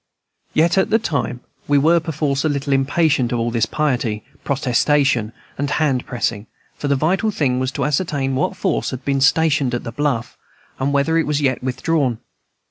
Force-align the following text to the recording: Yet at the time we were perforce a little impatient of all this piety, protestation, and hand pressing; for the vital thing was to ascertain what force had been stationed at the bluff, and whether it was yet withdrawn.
Yet 0.55 0.79
at 0.79 0.89
the 0.89 0.97
time 0.97 1.41
we 1.67 1.77
were 1.77 1.99
perforce 1.99 2.43
a 2.43 2.49
little 2.49 2.73
impatient 2.73 3.31
of 3.31 3.37
all 3.37 3.51
this 3.51 3.67
piety, 3.67 4.23
protestation, 4.43 5.31
and 5.59 5.69
hand 5.69 6.07
pressing; 6.07 6.47
for 6.75 6.87
the 6.87 6.95
vital 6.95 7.29
thing 7.29 7.59
was 7.59 7.71
to 7.73 7.85
ascertain 7.85 8.33
what 8.33 8.57
force 8.57 8.89
had 8.89 9.05
been 9.05 9.21
stationed 9.21 9.75
at 9.75 9.83
the 9.83 9.91
bluff, 9.91 10.39
and 10.79 10.91
whether 10.91 11.19
it 11.19 11.27
was 11.27 11.39
yet 11.39 11.63
withdrawn. 11.63 12.17